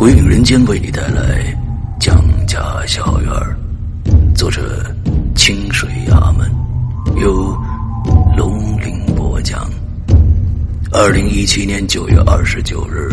[0.00, 1.54] 鬼影人间为你带来
[2.02, 3.30] 《蒋家小院》，
[4.34, 4.82] 作者
[5.36, 6.50] 清水衙门，
[7.20, 7.54] 由
[8.34, 9.68] 龙鳞播讲。
[10.90, 13.10] 二零一七年九月二十九日，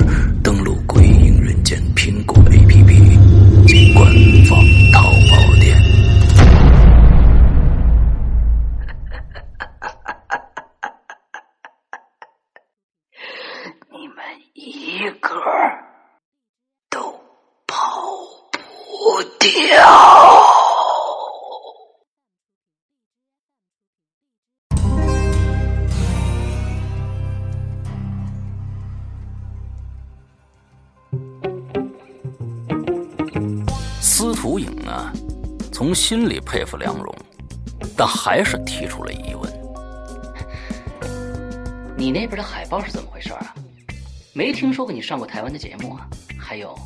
[35.87, 37.15] 从心里佩服梁荣，
[37.95, 39.49] 但还是提出了疑问。
[41.95, 43.55] 你那边的海报是怎么回事啊？
[44.33, 46.05] 没听说过你上过台湾的节目啊？
[46.37, 46.77] 还有，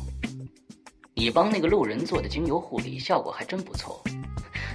[1.14, 4.00] 你帮那个路人做的精油护理效果还真不错。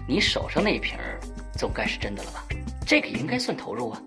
[0.06, 1.18] 你手上那瓶儿
[1.58, 2.44] 总该是真的了吧？
[2.86, 4.02] 这个应该算投入啊。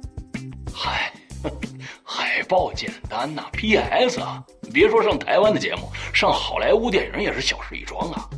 [0.70, 1.10] 嗨，
[2.04, 8.28] 海报简单呐、PS 啊，别说上台湾的节目，上好莱坞电影也是小事一桩啊。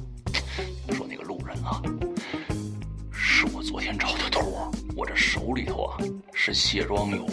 [4.97, 5.99] 我这手里头啊
[6.35, 7.27] 是卸妆油，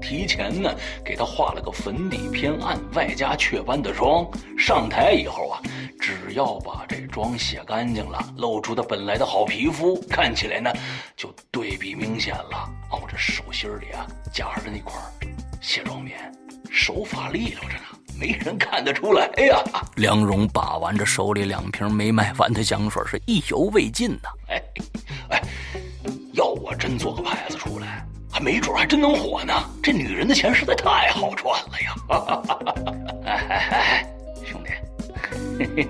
[0.00, 4.26] 提前呢给他画了个粉底偏暗，外加雀斑的妆。
[4.56, 5.60] 上台以后啊，
[6.00, 10.72] 只要把这妆卸干净了，露出他本来的好皮肤，看起来呢
[11.16, 12.56] 就对比明显了。
[12.90, 14.94] 啊，我这手心里啊夹着那块
[15.60, 16.18] 卸妆棉，
[16.70, 17.84] 手法利落着呢，
[18.18, 19.62] 没人看得出来呀。
[19.96, 24.28] 梁荣把玩着手里两瓶没卖完的香水，是意犹未尽呐。
[24.48, 24.62] 哎，
[25.27, 25.27] 哎，
[26.38, 29.52] 要我真做个牌子出来，还没准还真能火呢。
[29.82, 31.96] 这女人的钱实在太好赚了呀！
[33.24, 34.06] 哎哎哎，
[34.46, 34.70] 兄弟，
[35.58, 35.88] 嘿嘿，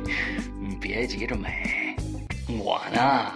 [0.58, 1.94] 你别急着美。
[2.58, 3.30] 我呢，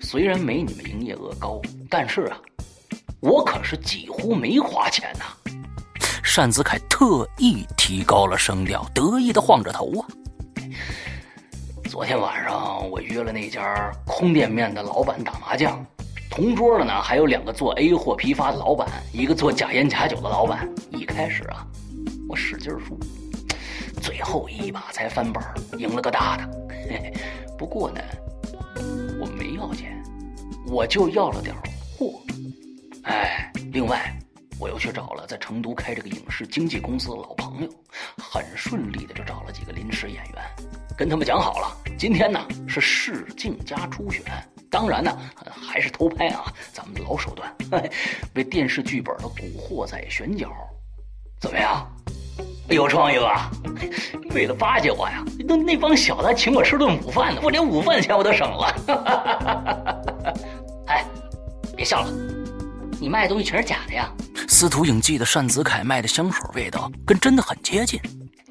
[0.00, 2.38] 虽然没你们营业额高，但是啊，
[3.18, 5.24] 我可是几乎没花钱呐、
[6.36, 10.06] 单子凯特意提高了声调，得意的晃着头啊。
[11.90, 15.84] 昨天晚上我约了那家空店面的老板打麻将，
[16.32, 20.66] 同桌的呢还有两个做 A 货批发的老板，一个做假烟假酒的老板。
[20.90, 21.66] 一开始啊，
[22.26, 22.98] 我使劲输，
[24.00, 25.42] 最后一把才翻本，
[25.78, 26.50] 赢了个大的。
[26.70, 27.12] 嘿嘿，
[27.58, 28.00] 不过呢，
[29.20, 30.02] 我没要钱，
[30.66, 31.54] 我就要了点
[31.98, 32.18] 货。
[33.02, 34.10] 哎，另外
[34.58, 37.68] 我又去找了在成都开这个影视经纪公司的老朋友，
[38.16, 40.42] 很顺利的就找了几个临时演员，
[40.96, 44.24] 跟他们讲好了，今天呢是试镜加初选，
[44.72, 47.54] 当然呢呃还是偷拍啊，咱们的老手段，
[48.34, 50.50] 为电视剧本的古惑仔选角，
[51.38, 51.86] 怎么样？
[52.68, 53.50] 有创意吧？
[54.30, 58.74] 为了巴结我呀，那那帮小子还请我吃顿午饭呢，我连午饭钱我都省了。
[60.88, 61.04] 哎，
[61.76, 62.10] 别笑了，
[62.98, 64.10] 你卖的东西全是假的呀！
[64.48, 68.00] 司徒影记得单子凯卖的香水味道跟真的很接近。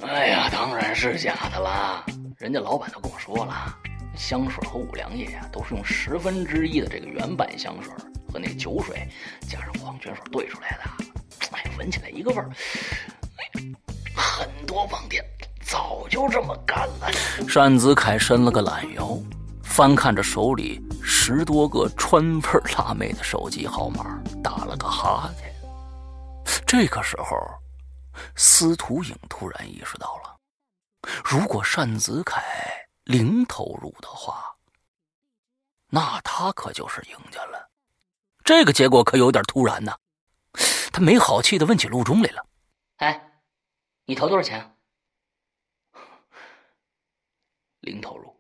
[0.02, 2.06] 哎呀，当然是假的啦！
[2.38, 3.76] 人家老板都跟我说了，
[4.16, 7.92] 香水和五粮液呀、都是用十分之一的这个原版香水
[8.32, 9.08] 和那酒水
[9.50, 11.06] 加上矿泉水兑出来的。
[11.52, 12.50] 哎，闻起来一个味儿。
[14.16, 15.24] 很多网店
[15.66, 17.12] 早就这么干了。
[17.54, 19.18] 单子凯伸了个懒腰，
[19.64, 25.52] 翻看着手里十多个川味儿辣妹的手机号码，打了个哈欠。
[26.66, 27.36] 这个时候，
[28.36, 30.38] 司徒影突然意识到了，
[31.24, 32.42] 如果单子凯
[33.12, 34.56] 零投入的话，
[35.90, 37.70] 那他可就是赢家了。
[38.42, 39.98] 这个结果可有点突然呐。
[40.94, 42.46] 他没好气的问起陆中来了。
[42.98, 43.42] 哎，
[44.06, 44.78] 你投多少钱？
[47.82, 48.34] 零投入。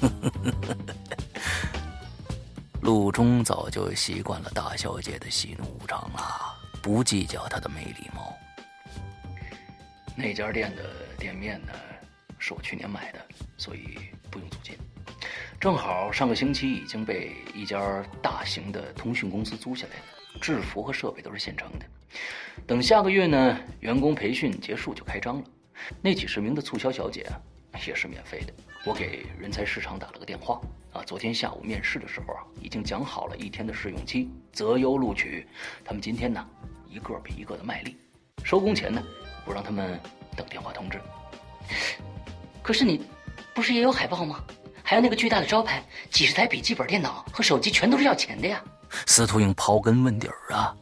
[2.80, 8.34] 陆中早就习惯了大小姐的喜怒无常了，不计较她的没礼貌。
[10.16, 11.72] 那家店的店面呢，
[12.40, 13.24] 是我去年买的，
[13.56, 13.96] 所以
[14.30, 14.74] 不用租金。
[15.60, 21.84] 正好上个星期已经被一家大型的通讯公司租下来了，制服和设备都是现成的。
[22.66, 25.44] 等下个月呢，员工培训结束就开张了。
[26.00, 27.36] 那几十名的促销小姐啊，
[27.86, 28.52] 也是免费的。
[28.86, 30.58] 我给人才市场打了个电话
[30.94, 35.46] 啊，昨天下午面试的时候啊，已经讲好了一天的试用期，择优录取。
[35.84, 36.44] 他们今天呢，
[36.88, 37.98] 一个比一个的卖力。
[38.42, 39.02] 收工前呢，
[39.44, 40.00] 我让他们
[40.34, 40.98] 等电话通知。
[42.70, 43.04] 可是你，
[43.52, 44.44] 不是也有海报吗？
[44.84, 48.62] 还有那个巨大的招牌，几十台笔记本电脑和手机，全都是要钱的呀！
[49.06, 50.72] 司徒英刨根问底儿啊，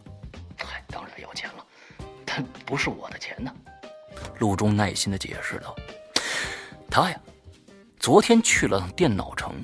[0.58, 1.64] 嗨，当然要钱了，
[2.26, 3.50] 但不是我的钱呢。
[4.38, 5.74] 陆中耐心的解释道
[6.92, 7.18] ：“他呀。”
[7.98, 9.54] 昨天去了电脑城，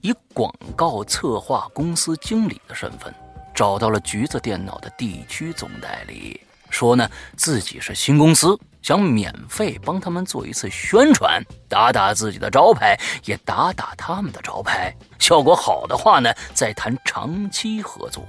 [0.00, 3.14] 以广告策划公司经理的身份，
[3.54, 6.40] 找到了橘子电脑的地区总代理，
[6.70, 8.58] 说呢自己是新公司，
[8.88, 14.90] 想免费帮他们做一次宣传，打打自己的招牌，也打打他们的招牌。
[15.18, 18.26] 效果好的话呢，再谈长期合作。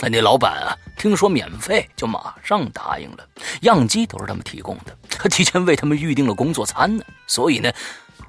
[0.00, 3.24] 那那老板啊，听说免费就马上答应了，
[3.60, 7.04] 样机都是他们提供的，还提前为他们预定了工作餐呢。
[7.28, 7.72] 所以呢。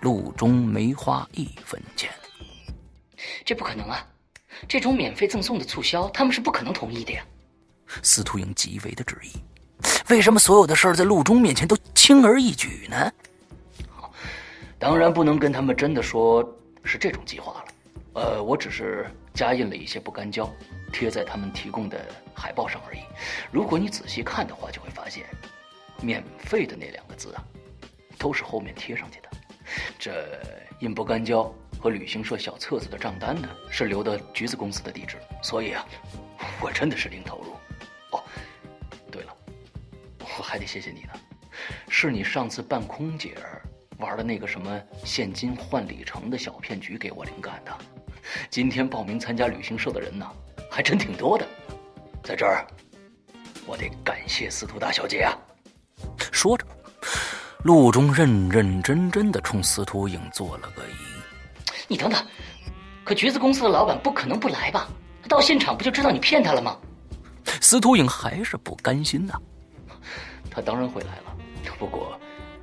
[0.01, 2.11] 路中没花一分钱，
[3.45, 4.05] 这不可能啊！
[4.67, 7.23] 这种免费赠送的促销，他们是不可能同意的呀。
[8.01, 9.29] 司徒英极为的质疑：
[10.09, 13.11] 为什么所有的事儿在陆中面前都轻而易举呢？
[13.89, 14.13] 好
[14.77, 16.43] 当然不能跟他们真的说
[16.83, 17.65] 是这种计划了。
[18.15, 20.47] 呃，我只是加印了一些不干胶，
[20.91, 21.99] 贴在他们提供的
[22.33, 22.99] 海报上而已。
[23.51, 25.25] 如果你仔细看的话，就会发现，
[26.01, 27.43] 免费的那两个字啊，
[28.19, 29.29] 都是后面贴上去的。
[29.97, 30.39] 这
[30.79, 35.83] 印不干胶和旅行社小册子的账单呢，是留的橘子公司的地址，所以啊，
[36.61, 37.52] 我真的是零投入。
[40.53, 41.13] 还得谢谢你呢，
[41.89, 43.63] 是你上次扮空姐儿
[43.97, 47.75] 玩的那个什么现金换里程的小骗局给我灵感的。
[48.51, 50.29] 今天报名参加旅行社的人呢，
[50.69, 51.47] 还真挺多的，
[52.23, 52.67] 在这儿，
[53.65, 55.33] 我得感谢司徒大小姐啊。
[56.31, 56.63] 说着。
[57.63, 60.93] 陆中认认真真的冲司徒影做了个揖。
[61.87, 62.23] 你等等，
[63.03, 64.87] 可橘子公司的老板不可能不来吧？
[65.19, 66.77] 他到现场不就知道你骗他了吗？
[67.59, 69.33] 司徒影还是不甘心呐。
[70.53, 71.35] 他当然会来了，
[71.79, 72.19] 不过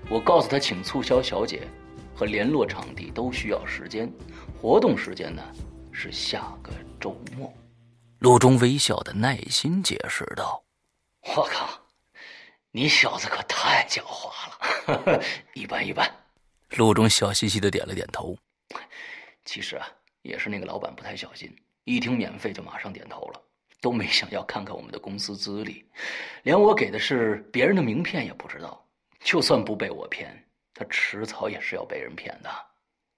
[0.09, 1.67] 我告诉他，请促销小姐
[2.15, 4.09] 和联络场地都需要时间，
[4.61, 5.43] 活动时间呢
[5.91, 6.71] 是下个
[7.01, 7.53] 周末。
[8.21, 10.63] 陆中微笑的耐心解释道
[11.37, 11.69] ：“我靠！”
[12.71, 14.31] 你小子可太狡猾
[15.17, 15.23] 了，
[15.55, 16.09] 一般一般。
[16.77, 18.37] 陆中笑嘻嘻的点了点头。
[19.45, 19.89] 其实啊，
[20.23, 21.53] 也是那个老板不太小心，
[21.83, 23.43] 一听免费就马上点头了，
[23.81, 25.85] 都没想要看看我们的公司资历，
[26.43, 28.87] 连我给的是别人的名片也不知道。
[29.21, 32.50] 就算不被我骗，他迟早也是要被人骗的，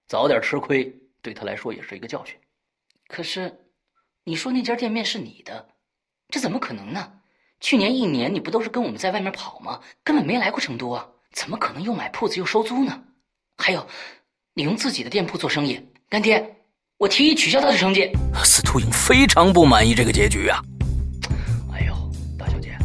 [0.08, 0.84] 早点吃亏
[1.20, 2.36] 对他来说也是一个教训。
[3.06, 3.66] 可是，
[4.24, 5.68] 你说那家店面是你的，
[6.28, 7.20] 这怎么可能呢？
[7.60, 9.80] 去年一年你不都是跟我们在外面跑吗？
[10.02, 11.08] 根本没来过成都啊！
[11.30, 13.04] 怎么可能又买铺子又收租呢？
[13.56, 13.86] 还有，
[14.54, 16.61] 你用自己的店铺做生意，干爹，
[17.02, 18.08] 我提议取消他的成绩。
[18.44, 20.62] 司徒英非常不满意这个结局啊！
[21.72, 21.92] 哎呦，
[22.38, 22.78] 大小姐，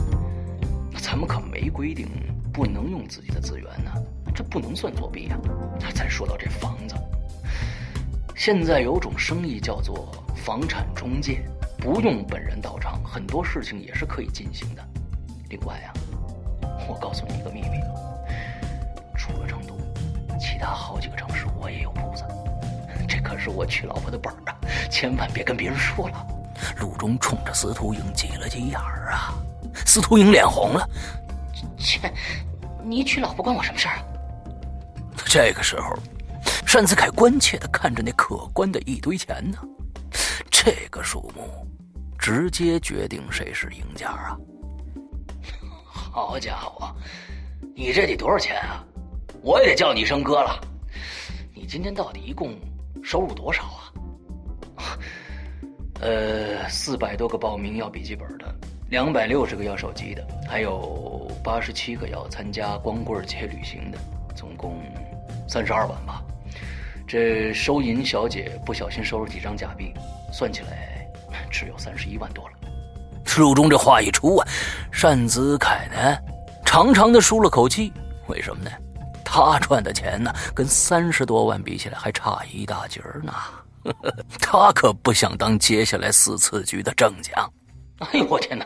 [1.00, 2.10] 咱们可没规定
[2.52, 3.92] 不能用自己的资源呢，
[4.34, 5.38] 这不能算作弊啊！
[5.94, 6.96] 再说到这房子，
[8.36, 11.44] 现在有种生意叫做房产中介。
[11.78, 14.84] 不用本人到场，很多事情也是可以进行的。
[15.50, 15.94] 另外啊，
[16.90, 17.78] 我告诉你一个秘密，
[19.16, 19.78] 除了成都，
[20.40, 22.24] 其他好几个城市我也有铺子。
[23.28, 24.56] 可是我娶老婆的本儿啊，
[24.90, 26.26] 千万别跟别人说了。
[26.80, 29.34] 陆中冲着司徒英挤了挤眼儿啊，
[29.86, 30.90] 司徒英脸红了。
[31.78, 32.12] 切，
[32.84, 34.04] 你娶老婆关我什么事儿啊？
[35.26, 35.94] 这个时候，
[36.66, 39.58] 单子凯关切的看着那可观的一堆钱呢。
[40.50, 41.68] 这个数目，
[42.18, 44.38] 直接决定谁是赢家啊！
[45.92, 46.96] 好家伙，
[47.76, 48.84] 你这得多少钱啊？
[49.42, 50.60] 我也得叫你一声哥了。
[51.54, 52.56] 你今天到底一共
[53.04, 53.64] 收入多少
[54.76, 54.98] 啊？
[56.02, 58.54] 呃，四百多个报名要笔记本的，
[58.90, 63.98] 两百六十个要手机的，还有八十七个要参加光棍节旅行的，
[64.36, 64.82] 总共
[65.48, 66.24] 三十二万吧。
[67.08, 69.94] 这收银小姐不小心收了几张假币。
[70.32, 71.08] 算起来，
[71.50, 72.54] 只有三十一万多了。
[73.38, 74.48] 陆中这话一出啊，
[75.02, 76.18] 单子凯呢，
[76.66, 77.94] 长长的舒了口气。
[78.28, 78.72] 为什么呢？
[79.38, 83.32] 他赚的钱呢，跟三十多万比起来还差一大截儿呢。
[84.42, 87.54] 他可不想当接下来四次局的正将。
[88.00, 88.66] 哎呦我天哪！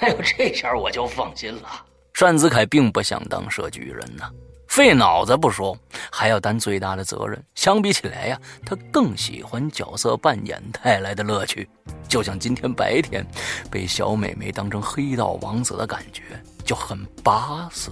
[0.00, 1.68] 哎呦这下我就放心了。
[2.12, 4.30] 单子凯并不想当设局人呐，
[4.68, 5.74] 费脑子不说，
[6.12, 7.42] 还要担最大的责任。
[7.54, 11.66] 相比起来呀，他更喜欢角色扮演带来的乐趣。
[12.06, 13.26] 就像今天白天
[13.70, 16.22] 被小美眉当成黑道王子的感觉，
[16.62, 17.90] 就很巴适。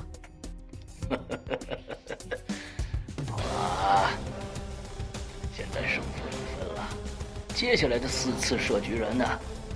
[7.62, 9.24] 接下来的四次设局人呢，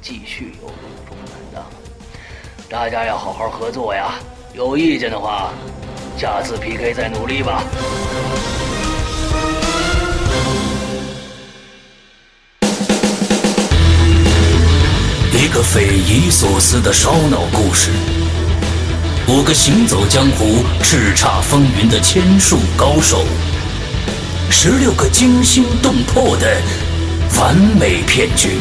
[0.02, 1.64] 继续由陆中担当。
[2.68, 4.14] 大家要好好合作呀！
[4.54, 5.52] 有意见的话，
[6.18, 7.62] 下次 PK 再努力吧。
[15.32, 17.92] 一个匪夷所思的烧脑故事。
[19.28, 23.24] 五个行走江湖、叱咤风云的千术高手，
[24.50, 26.60] 十六个惊心动魄的
[27.38, 28.59] 完美骗局。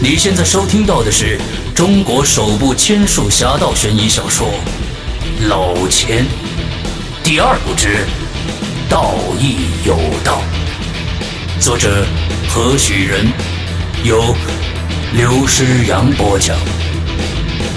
[0.00, 1.38] 你现在收听到的是
[1.74, 4.48] 中国首部千术侠盗悬疑小说
[5.48, 6.24] 《老千》
[7.22, 7.88] 第二部之
[8.88, 10.42] 《道义有道》，
[11.62, 12.06] 作者
[12.48, 13.26] 何许人？
[14.04, 14.34] 由
[15.14, 16.56] 刘诗阳播讲。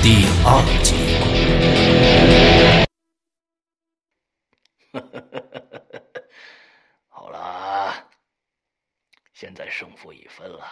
[0.01, 1.96] 第二集。
[9.39, 10.65] 现在胜负已分了，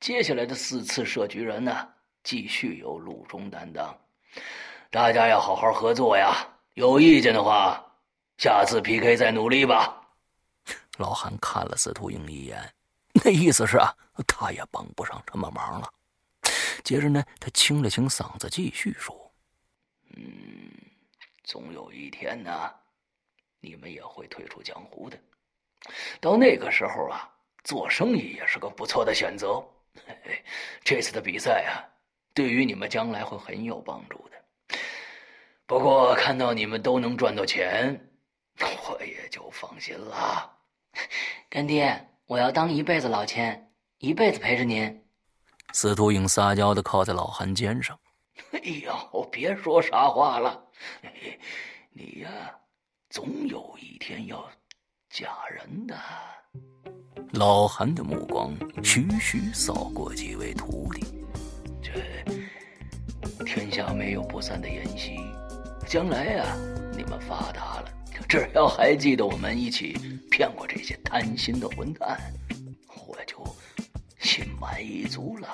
[0.00, 1.86] 接下来的四次设局人呢，
[2.22, 3.94] 继续由陆中担当。
[4.90, 6.34] 大家要好好合作呀！
[6.72, 7.78] 有意见的话，
[8.38, 10.02] 下次 PK 再努力吧。
[10.96, 12.72] 老韩看了司徒英一眼，
[13.22, 13.94] 那意思是啊，
[14.26, 15.92] 他也帮不上什么忙了。
[16.82, 19.30] 接着呢，他清了清嗓子，继续说
[20.16, 20.72] ：“嗯，
[21.44, 22.50] 总有一天呢，
[23.60, 25.20] 你们也会退出江湖的。
[26.18, 27.30] 到那个时候啊，
[27.64, 29.62] 做生意也是个不错的选择。
[30.84, 31.82] 这次的比赛啊，
[32.32, 34.78] 对于你们将来会很有帮助的。
[35.66, 38.08] 不过看到你们都能赚到钱，
[38.60, 40.56] 我也就放心了。
[41.48, 45.04] 干爹，我要当一辈子老千，一辈子陪着您。”
[45.72, 47.98] 司徒影撒娇的靠在老韩肩上，
[48.52, 50.64] 哎呦，别说傻话了，
[51.90, 52.58] 你呀，
[53.08, 54.50] 总有一天要
[55.08, 55.96] 嫁人的。
[57.32, 61.06] 老韩的目光徐徐扫过几位徒弟，
[61.82, 65.16] 这天下没有不散的宴席，
[65.86, 66.44] 将来呀，
[66.96, 67.84] 你们发达了，
[68.28, 69.96] 只要还记得我们一起
[70.30, 72.18] 骗过这些贪心的混蛋，
[73.06, 73.36] 我就。
[74.18, 75.48] 心满意足了，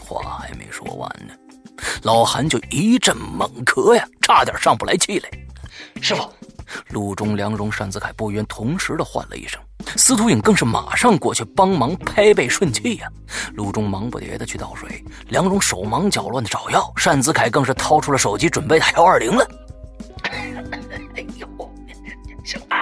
[0.00, 1.32] 话还没说完呢，
[2.02, 5.30] 老韩就一阵猛咳呀，差点上不来气来。
[6.02, 6.28] 师傅，
[6.88, 9.60] 陆中、梁荣、单子凯不约同时的唤了一声，
[9.96, 13.08] 司徒影更是马上过去帮忙拍背顺气呀。
[13.54, 19.46] 陆中忙不迭的去倒水，梁荣手忙脚乱的找药，单子凯更是掏出了手机准备打幺二零了。
[20.22, 21.48] 哎呦，
[22.44, 22.74] 行了。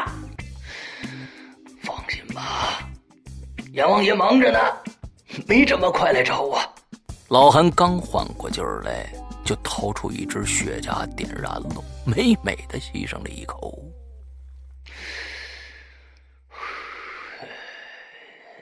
[3.73, 4.59] 阎王爷忙着呢，
[5.47, 6.59] 没这么快来找我。
[7.28, 9.07] 老韩刚缓过劲儿来，
[9.49, 13.83] 就掏出一支雪茄点燃了，美美的吸上了一口。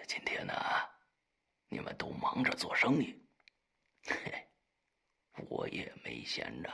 [0.07, 0.55] 今天呢，
[1.69, 3.21] 你们都忙着做生意，
[4.07, 4.49] 嘿
[5.49, 6.71] 我也没闲着。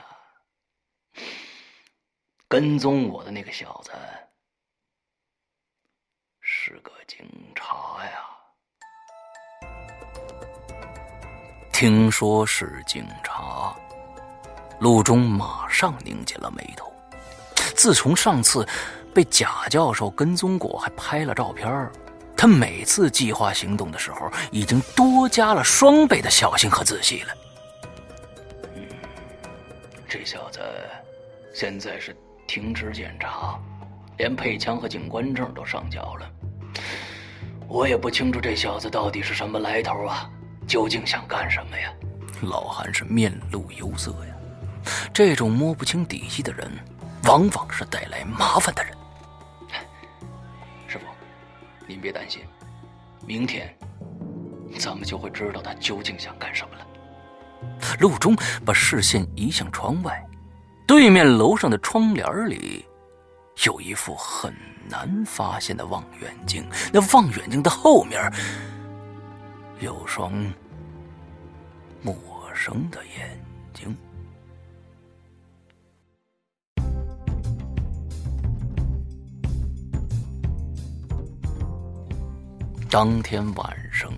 [2.47, 3.91] 跟踪我的那个小子
[6.39, 8.29] 是个警察呀。
[11.71, 13.75] 听说是警察，
[14.79, 16.91] 陆中马上拧紧了眉头。
[17.75, 18.67] 自从上次
[19.13, 21.91] 被贾教授跟踪过，还拍了照片
[22.35, 27.33] 他每次计划行动的时候，已经多加了双倍的小心和仔细了。
[30.07, 30.59] 这小子
[31.53, 32.15] 现在是
[32.47, 33.57] 停职检查，
[34.17, 36.29] 连配枪和警官证都上交了。
[37.67, 40.29] 我也不清楚这小子到底是什么来头啊。
[40.67, 41.93] 究竟想干什么呀？
[42.41, 44.32] 老韩是面露忧色呀。
[45.13, 46.71] 这种摸不清底细的人，
[47.23, 48.93] 往往是带来麻烦的人。
[50.87, 51.05] 师傅，
[51.87, 52.41] 您别担心，
[53.25, 53.75] 明天
[54.77, 56.87] 咱们就会知道他究竟想干什么了。
[57.99, 58.35] 陆中
[58.65, 60.23] 把视线移向窗外，
[60.85, 62.85] 对面楼上的窗帘里
[63.65, 64.53] 有一副很
[64.89, 68.31] 难发现的望远镜，那望远镜的后面。
[69.79, 70.31] 有双
[72.01, 72.15] 陌
[72.53, 73.37] 生的眼
[73.73, 73.95] 睛。
[82.93, 84.13] 当天晚上，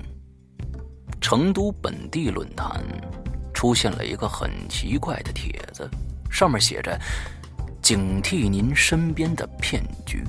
[1.22, 2.84] 成都本地论坛
[3.54, 5.90] 出现了一个很奇怪的帖子，
[6.30, 7.00] 上面写着
[7.82, 10.22] “警惕您身边的骗局”，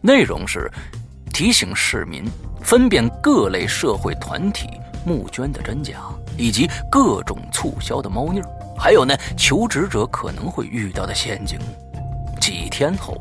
[0.00, 0.72] 内容是
[1.34, 2.24] 提醒市民
[2.62, 4.66] 分辨各类社会团体
[5.04, 6.00] 募捐的真假，
[6.38, 8.40] 以及各种促销的猫腻
[8.78, 11.58] 还有呢求职者可能会遇到的陷阱。
[12.40, 13.20] 几天后。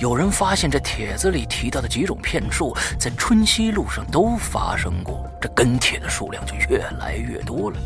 [0.00, 7.76] 有人发现这帖子里提到的几种骗术，在春熙路上都发生过，这跟帖的数量就越来越多了。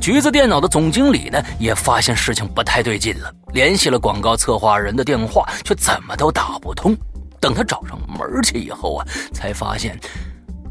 [0.00, 6.96] 橘子电脑的总经理呢，也发现事情不太对劲了，联系了广告策划人的电话，却怎么都打不通。
[7.40, 9.98] 等他找上门去以后啊，才发现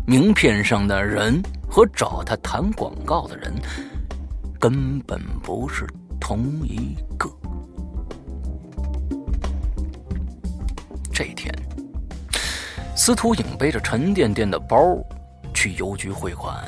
[0.07, 3.53] 名片上的人和找他谈广告的人
[4.57, 5.86] 根本不是
[6.17, 7.29] 同一个。
[11.13, 11.53] 这一天，
[12.96, 14.98] 司徒影背着沉甸甸的包
[15.53, 16.67] 去邮局汇款。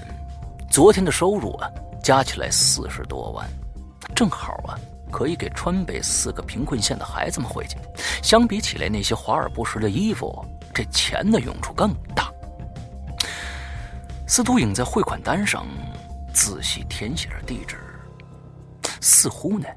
[0.69, 1.67] 昨天的收入啊，
[2.03, 3.49] 加起来四十多万，
[4.15, 4.77] 正好啊，
[5.11, 7.75] 可以给川北四个贫困县的孩子们汇去。
[8.21, 12.31] 相比起来，那些华而不实的衣服，这钱的用处更大。
[14.27, 15.65] 司徒影在汇款单上
[16.31, 17.77] 仔细填写着地址，
[19.01, 19.67] 似乎呢，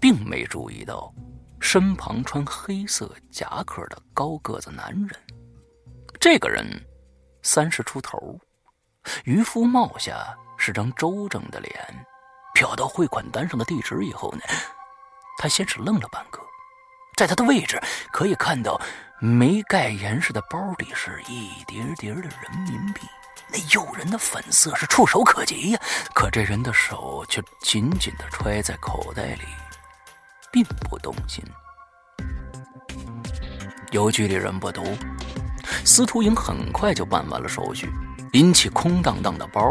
[0.00, 1.12] 并没注意到。
[1.60, 5.10] 身旁穿黑色夹克的高个子男人，
[6.20, 6.64] 这个人
[7.42, 8.38] 三十出头，
[9.24, 11.74] 渔夫帽下是张周正的脸。
[12.54, 14.40] 瞟到汇款单上的地址以后呢，
[15.38, 16.40] 他先是愣了半个，
[17.16, 17.80] 在他的位置
[18.12, 18.80] 可以看到
[19.20, 22.32] 没盖严实的包里是一叠叠的人
[22.66, 23.02] 民币，
[23.52, 25.80] 那诱人的粉色是触手可及呀。
[26.14, 29.44] 可这人的手却紧紧地揣在口袋里。
[30.62, 31.44] 并不动心。
[33.90, 34.84] 邮局里人不多，
[35.84, 37.88] 司徒英很快就办完了手续，
[38.32, 39.62] 拎起空荡荡的包，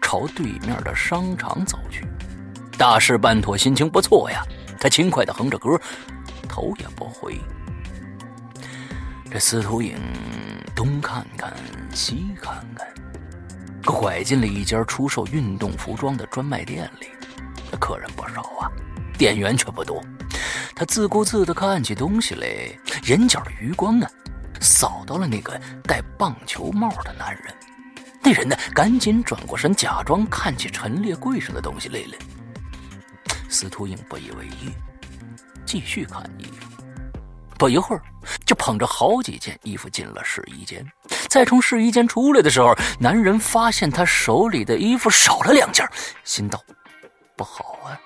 [0.00, 2.06] 朝对面的商场走去。
[2.78, 4.42] 大事办妥，心情不错呀。
[4.78, 5.80] 他轻快的哼着歌，
[6.48, 7.40] 头也不回。
[9.30, 9.98] 这司徒影
[10.74, 11.52] 东看看
[11.92, 12.86] 西看看，
[13.84, 17.08] 拐进了一家出售运动服装的专卖店里。
[17.80, 18.70] 客人不少啊，
[19.18, 20.00] 店员却不多。
[20.78, 22.46] 他自顾自地看起东西来，
[23.04, 24.06] 眼角的余光呢，
[24.60, 27.44] 扫到了那个戴棒球帽的男人。
[28.22, 32.18] 那人呢，赶紧转过身，假装看起陈列柜上的东西来了。
[33.48, 34.70] 司徒英不以为意，
[35.64, 36.70] 继续看衣服。
[37.58, 38.02] 不一会儿，
[38.44, 40.86] 就捧着好几件衣服进了试衣间。
[41.26, 45.88] 再从试衣间出来的时候，男人发现他手里的衣服少了两件，
[46.22, 46.62] 心道：
[47.34, 47.96] 不好啊，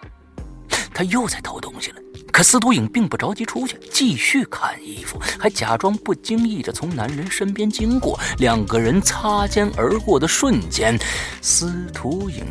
[0.95, 2.01] 他又在偷东西了。
[2.33, 8.19] 可司徒影并不着急出去，继续看衣服，还假装不经意地从男人身边经过。
[8.39, 10.99] 两个人擦肩而过的瞬间，
[11.43, 12.45] 司徒影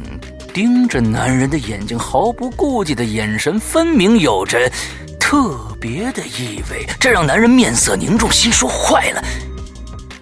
[0.54, 4.72] 盯着男人的眼睛，毫不顾忌的眼神，分明有着
[5.20, 6.86] 特别的意味。
[7.00, 9.24] 这让男人面色凝重，心说坏了，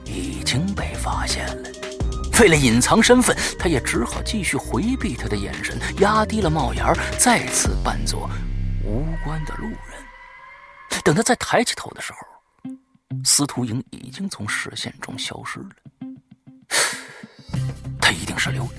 [0.06, 1.70] 已经被发现了。
[2.40, 6.86] 为了隐藏身份，他也只好继续回避他的眼神，压低了帽檐，
[7.18, 8.30] 再次扮作。
[8.88, 12.20] 无关的路人，等他再抬起头的时候，
[13.26, 15.70] 司徒莹已经从视线中消失了。
[18.00, 18.70] 他一定是溜了。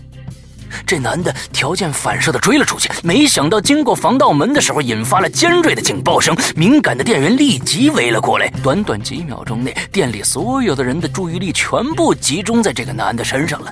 [0.86, 6.34] 这男的条件反射的追了出去，没想到经过防盗门的时候，引发了尖锐的警报声。
[6.56, 8.48] 敏感的店员立即围了过来。
[8.62, 13.70] 短短几秒钟内，店里所有的人的注意力全部集中在这个男的身上了。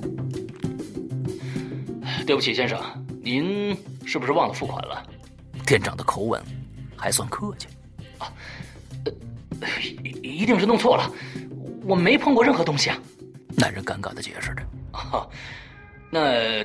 [2.27, 2.79] 对不起，先生，
[3.22, 5.03] 您是不是忘了付款了？
[5.66, 6.40] 店长的口吻
[6.96, 7.66] 还算客气，
[8.18, 8.33] 啊，
[9.61, 9.68] 呃
[10.22, 11.11] 一定是弄错了，
[11.85, 12.96] 我没碰过任何东西啊。
[13.57, 14.62] 男人尴尬的解释着。
[14.92, 15.26] 啊，
[16.09, 16.64] 那，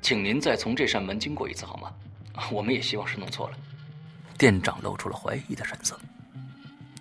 [0.00, 1.90] 请您再从这扇门经过一次好吗？
[2.50, 3.56] 我们也希望是弄错了。
[4.38, 5.98] 店长露出了怀疑的神色。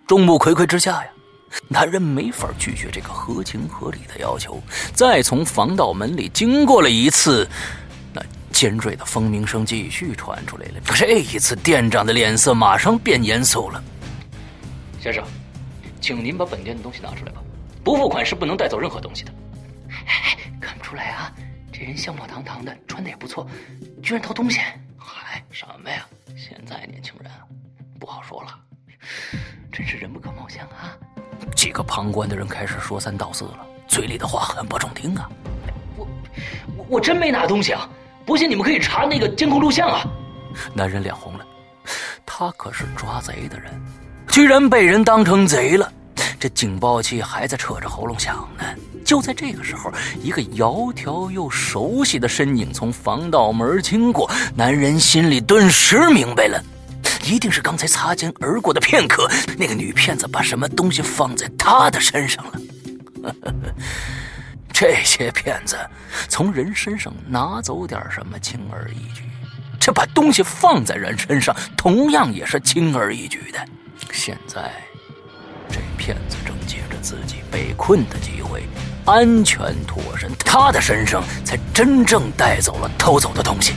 [0.05, 1.09] 众目睽睽之下呀，
[1.69, 4.61] 男人没法拒绝这个合情合理的要求，
[4.93, 7.47] 再从防盗门里经过了一次。
[8.59, 10.73] 尖锐的蜂鸣声继续传出来了。
[10.93, 13.81] 这一次，店长的脸色马上变严肃了。
[14.99, 15.23] 先生，
[16.01, 17.41] 请您把本店的东西拿出来吧。
[17.85, 19.31] 不付款是不能带走任何东西的。
[20.05, 21.33] 哎，看不出来啊，
[21.71, 23.47] 这人相貌堂堂的，穿的也不错，
[24.03, 24.59] 居然偷东西。
[24.97, 26.05] 嗨，什么呀？
[26.35, 27.31] 现在年轻人
[27.97, 28.59] 不好说了，
[29.71, 30.91] 真是人不可貌相啊。
[31.55, 35.29] 几个旁观的人开始说三道四了，嘴里的话很不中听啊。
[35.95, 36.05] 我
[36.75, 37.89] 我我真没拿东西啊！
[38.29, 40.05] 不信你们可以查那个监控录像啊！
[40.71, 41.43] 男人脸红了，
[42.23, 43.73] 他可是抓贼的人，
[44.27, 45.91] 居然被人当成贼了。
[46.39, 48.63] 这警报器还在扯着喉咙响呢。
[49.03, 56.63] 就在这个时候，一个窈窕又熟悉的身影从防盗门经过，男人心里顿时明白了，
[57.25, 63.33] 一定是刚才擦肩而过的片刻，那个女骗子把什么东西放在他的身上了。
[64.79, 65.77] 这些骗子
[66.29, 69.23] 从人身上拿走点什么轻而易举，
[69.77, 73.59] 这把东西放在人身上同样也是轻而易举的。
[74.13, 74.71] 现在。
[75.69, 78.63] 这骗子正借着自己被困的机会，
[79.03, 80.31] 安全脱身。
[80.45, 83.73] 他的身上才真正带走了偷走的东西。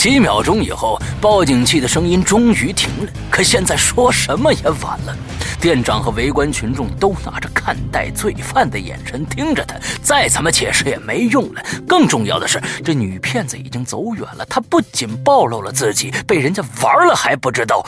[0.00, 3.12] 几秒钟以后，报警器的声音终于停了。
[3.30, 5.14] 可现在说什么也晚了。
[5.60, 11.62] 店长和围观群众都拿着看待罪犯的眼神盯着他，再怎么解释也没用了。
[11.86, 14.46] 更重要的是，这女骗子已经走远了。
[14.46, 17.84] 她不仅暴露了自己，被人家玩了还不知道。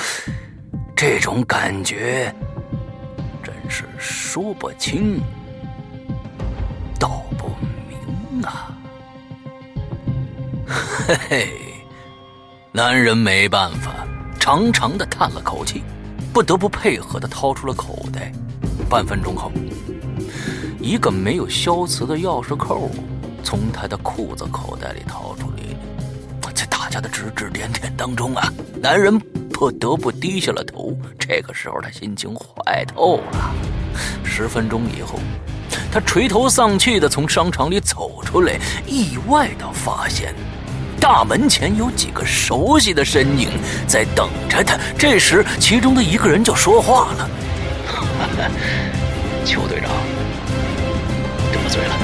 [0.95, 2.31] 这种感觉
[3.43, 3.55] 真。
[3.71, 5.19] 是说不清，
[6.99, 7.49] 道不
[7.89, 8.69] 明啊！
[11.09, 11.49] 嘿嘿，
[12.75, 13.93] 男人没办法，
[14.41, 15.85] 长长的叹了口气，
[16.33, 18.33] 不得不配合的掏出了口袋。
[18.89, 19.53] 半分钟后，
[20.81, 22.91] 一个没有消磁的钥匙扣
[23.45, 26.53] 从他的裤子口袋里掏出来。
[26.55, 29.21] 在大家的指指点点当中啊，男人。
[29.53, 30.93] 不得不低下了头。
[31.17, 33.55] 这个时候，他心情坏透了。
[34.25, 35.21] 十分钟以后，
[35.93, 38.59] 他垂头丧气地从商场里走出来，
[38.89, 40.35] 意外地发现
[41.03, 43.49] 大门前有几个熟悉的身影
[43.89, 44.79] 在等着他。
[44.97, 47.29] 这时，其中的一个人就说话了
[49.45, 49.91] ：“邱队长，
[51.53, 51.97] 得罪了。”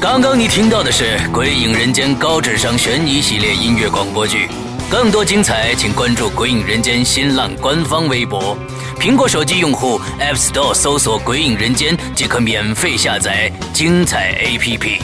[0.00, 4.48] 刚刚你听到的是《鬼影人间》高智商悬疑系列音乐广播剧，
[4.88, 8.56] 更多精彩，请关注《鬼影人间》新浪官方微博。
[8.98, 15.00] 苹果手机用户 App Store 搜索《鬼影人间》即可免费下载精彩 APP。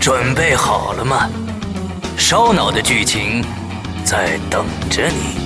[0.00, 1.28] 准备好了吗？
[2.16, 3.44] 烧脑的剧情
[4.02, 5.45] 在等着你。